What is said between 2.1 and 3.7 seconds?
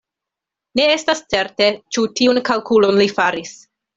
tiun kalkulon li faris.